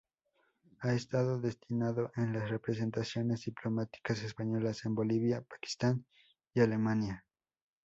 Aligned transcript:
Ha 0.79 0.93
estado 0.93 1.39
destinado 1.39 2.11
en 2.15 2.33
las 2.33 2.49
representaciones 2.49 3.45
diplomáticas 3.45 4.23
españolas 4.23 4.83
en 4.87 4.95
Bolivia, 4.95 5.43
Pakistán 5.47 6.07
y 6.55 6.61
Alemania. 6.61 7.23